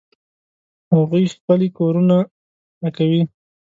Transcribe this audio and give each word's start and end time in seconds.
هغوی 0.93 1.23
خپلې 1.35 1.67
کورونه 1.77 2.17
پاکوي 2.79 3.23